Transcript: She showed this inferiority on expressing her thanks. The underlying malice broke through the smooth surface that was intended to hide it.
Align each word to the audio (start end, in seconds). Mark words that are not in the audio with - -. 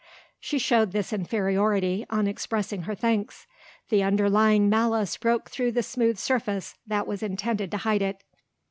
She 0.39 0.57
showed 0.57 0.93
this 0.93 1.13
inferiority 1.13 2.07
on 2.09 2.25
expressing 2.25 2.81
her 2.89 2.95
thanks. 2.95 3.45
The 3.89 4.01
underlying 4.01 4.67
malice 4.67 5.15
broke 5.15 5.51
through 5.51 5.73
the 5.73 5.83
smooth 5.83 6.17
surface 6.17 6.73
that 6.87 7.05
was 7.05 7.21
intended 7.21 7.69
to 7.69 7.77
hide 7.77 8.01
it. 8.01 8.23